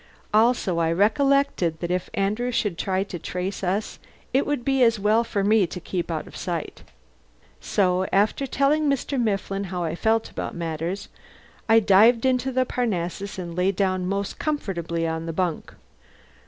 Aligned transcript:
Also 0.33 0.79
I 0.79 0.91
recollected 0.91 1.79
that 1.79 1.91
if 1.91 2.09
Andrew 2.15 2.51
should 2.51 2.75
try 2.75 3.03
to 3.03 3.19
trace 3.19 3.63
us 3.63 3.99
it 4.33 4.47
would 4.47 4.65
be 4.65 4.81
as 4.81 4.99
well 4.99 5.23
for 5.23 5.43
me 5.43 5.67
to 5.67 5.79
keep 5.79 6.09
out 6.09 6.25
of 6.25 6.35
sight. 6.35 6.81
So 7.59 8.07
after 8.11 8.47
telling 8.47 8.89
Mr. 8.89 9.21
Mifflin 9.21 9.65
how 9.65 9.83
I 9.83 9.93
felt 9.93 10.31
about 10.31 10.55
matters 10.55 11.07
I 11.69 11.79
dived 11.81 12.25
into 12.25 12.51
the 12.51 12.65
Parnassus 12.65 13.37
and 13.37 13.55
lay 13.55 13.71
down 13.71 14.07
most 14.07 14.39
comfortably 14.39 15.07
on 15.07 15.27
the 15.27 15.33
bunk. 15.33 15.71